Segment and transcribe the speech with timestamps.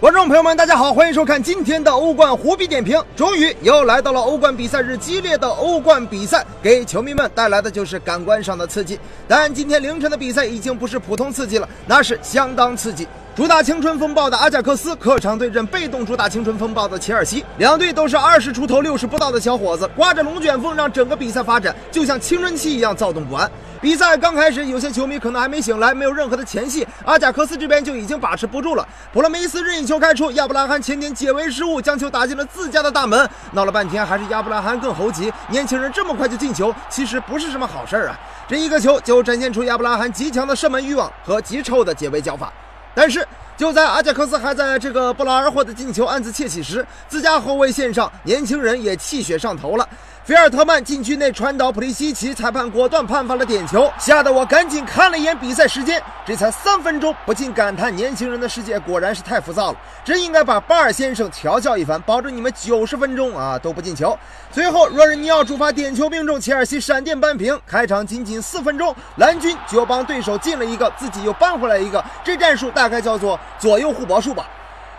[0.00, 2.98] 观众朋友们，大家好，欢迎收看今天的欧冠虎比点评。
[3.14, 8.98] 终于又来到了欧冠比赛日，激烈的欧冠比赛给球迷们带来的就是感官上的刺激。
[9.28, 13.06] 但今天凌晨的比赛已经不是普通刺激了，那是相当刺激。
[13.36, 23.50] 主打青春风暴的阿贾克斯客场对阵被动主打青春风暴的切尔西，两队都是二十出头、六十不到的小伙子，刮着龙卷风，让整个比赛发展就像青春期一样躁动不安。
[23.80, 28.86] 比赛刚开始，有些球迷可能还没醒来，没有任何的前戏，阿贾克斯这边就已经把持不住了。
[29.10, 33.26] 普罗梅斯任意球开出，亚布拉罕前点解围失误，将球打进了自家的大门。
[33.52, 35.32] 闹了半天，还是亚布拉罕更猴急。
[35.48, 38.20] 年轻人这么快就进球，其实不是什么好事儿啊！
[38.46, 42.52] 这一个球就展现出亚布拉罕极强的射门欲望和极臭的解围脚法。
[42.94, 43.26] 但是
[43.60, 49.86] 就在阿贾克斯还在这个不劳而获的进球暗自窃喜时，自家后卫线上年轻人也气血上头了。
[50.24, 64.16] 菲尔特曼禁区内传导普利西奇，裁判果断判罚了点球，吓得我赶紧看了一眼比赛时间，这才三分钟，不禁感叹年轻人的世界果然是太浮躁了，真应该把巴尔先生调教一番，保证你们九十分钟啊都不进球。
[64.52, 67.58] 随后若日尼奥主罚点球命中，切尔西闪电扳平。
[67.66, 74.48] 开场仅仅四分钟，蓝军就帮对手进了一个，自己又扳回来一个，这战术大概叫做左右互搏术吧。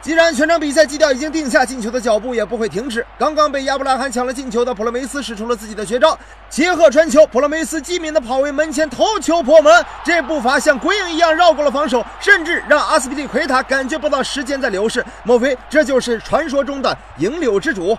[0.00, 3.04] 既然全场比赛基调已经定下，进球的脚步也不会停止。
[3.18, 6.16] 刚刚被亚布拉罕抢了进球的普罗梅斯使出了自己的绝招，
[6.48, 15.04] 切赫传球，普罗梅斯机敏的跑位门前头球破门，这步伐像鬼影一样绕过了防守，甚至让阿斯皮利奎塔感觉不到时间在流逝。
[15.24, 17.98] 莫非这就是传说中的影柳之主？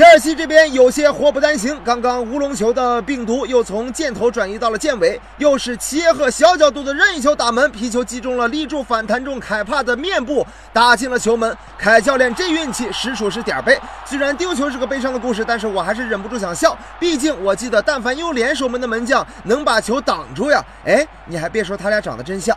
[0.00, 11.54] 切尔西这边有些祸不单行，刚刚乌龙球的病毒又从箭头转移到了箭尾，又是切赫小角度的任意球打门，皮球击中了立柱反弹中凯帕的面部，打进了球门。
[11.76, 13.78] 凯教练这运气实属是点儿背。
[14.06, 20.62] 虽然丢球是个悲伤的故事，但是我还是忍不住想笑，毕竟我记得但凡有联手门的门将能把球挡住呀。
[20.86, 22.56] 哎，你还别说，他俩长得真像。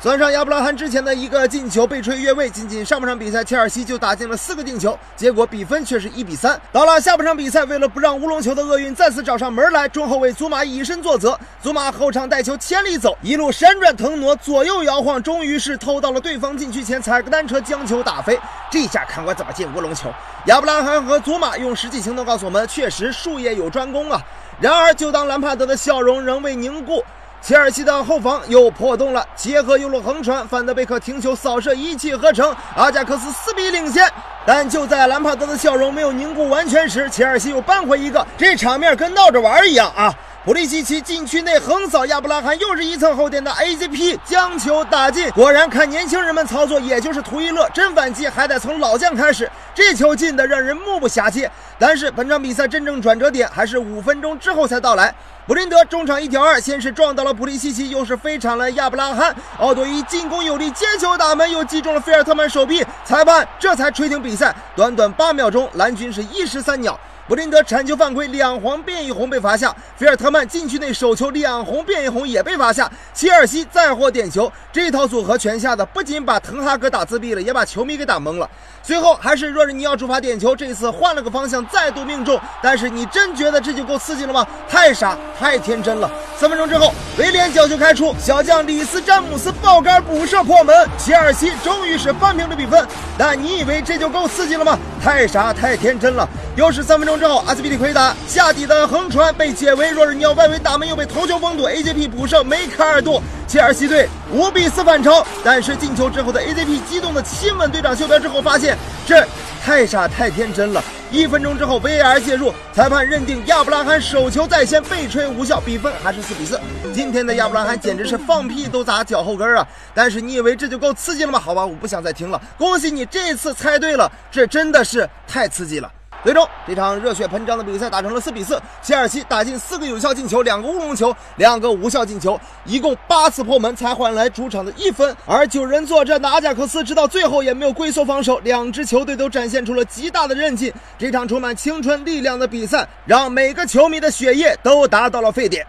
[0.00, 6.58] 算上亚布拉罕之前的一个进球被吹越位，仅仅上半场比赛，切尔西就打进了四个进球，结果比分却是一比三。
[6.70, 18.38] 到了下半场比赛，为了不让乌龙球的厄运再次找上门来，中后卫祖马以身作则，祖马后场带球千里走，一路闪转腾挪，左右摇晃，终于是偷到了对方禁区前，踩个单车将球打飞。
[18.70, 20.08] 这下看我怎么进乌龙球！
[20.46, 24.22] 亚布拉罕和祖马用实际行动告诉我们，确实术业有专攻啊。
[24.60, 27.02] 然而，就当兰帕德的笑容仍未凝固。
[27.40, 34.10] 切尔西的后防又破洞了，结合右路横传，范德贝克停球扫射一气呵成，阿贾克斯四比领先。
[34.44, 40.12] 但就在兰帕德的笑容没有凝固完全时，切尔西又扳回一个，这场面跟闹着玩一样啊！
[40.48, 45.30] 普利西奇禁区内横扫亚布拉罕，又是一层后点的 AZP 将球打进。
[45.32, 47.68] 果然看年轻人们操作，也就是图一乐。
[47.68, 51.52] 真反击还得从老将开始，这球进的让人目不暇接。
[51.78, 55.14] 但是本场比赛真正转折点还是五分钟之后才到来。
[55.46, 59.36] 布林德中场一挑二，先是撞到了普利西奇，又是飞铲了亚布拉罕。
[59.58, 62.82] 奥多伊进攻有力，接球打门，又击中了菲尔特曼手臂。
[63.04, 64.56] 裁判这才吹停比赛。
[64.74, 66.98] 短短八秒钟，蓝军是一石三鸟。
[67.28, 69.68] 布林德铲球犯规，两黄变一红被罚下；
[69.98, 72.90] 菲尔特曼禁区内手球，两红变一红也被罚下。
[73.12, 78.48] 切尔西再获点球，这套组合全下的不仅把滕哈格打自闭了，也把球迷给打懵了。
[78.82, 82.40] 最后还是若日尼奥主罚点球，这一次换了个方向，再度命中。
[82.62, 84.46] 但是你真觉得这就够刺激了吗？
[84.66, 86.10] 太傻，太天真了。
[86.34, 92.86] 三分钟之后，威廉角球开出，小将里斯詹姆斯爆杆补射破门，切尔西终于是扳平了比分。
[93.18, 94.78] 但你以为这就够刺激了吗？
[95.04, 96.26] 太傻，太天真了。
[96.56, 97.17] 又是三分钟。
[97.18, 105.26] 之后，阿斯皮利奎达下底的横传被解围，若日尼奥外围打门又被头球封堵，AJP 补射梅开二度，切尔西队五比四反超。
[105.42, 109.26] 但是进球之后的 AJP 激动的亲吻队长袖标之后，发现这
[109.64, 110.82] 太傻太天真了。
[111.10, 116.60] 一分钟之后，VAR 介入，裁判认定亚布拉罕手球在先，被吹无效，比分还是四比四。
[116.92, 119.66] 今天的亚布拉罕简直是放屁都砸脚后跟啊！
[119.94, 121.40] 但是你以为这就够刺激了吗？
[121.40, 122.40] 好吧，我不想再听了。
[122.58, 125.90] 恭喜你这次猜对了，这真的是太刺激了。
[126.28, 128.60] 最终，这场热血喷张的比赛打成了四比四。
[128.82, 135.16] 切尔西打进四个有效进球，两个乌龙球，两个无效进球，一共八次破门才换来主场的一分。
[135.24, 140.70] 而九人作战的阿贾克斯直到最后也没有龟缩防守，两支球队都展现出了极大的韧劲。
[140.98, 145.66] 这场充满青春力量的比赛，让每个球迷的血液都达到了沸点。